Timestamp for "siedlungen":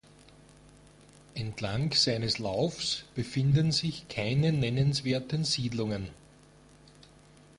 5.43-6.09